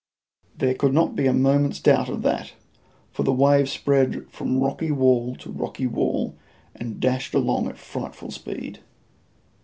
[0.57, 2.53] There could not be a moment's doubt of that,
[3.11, 6.35] for the ware spread from rocky wall to rocky wall,
[6.73, 8.79] and dashed along at frightful speed.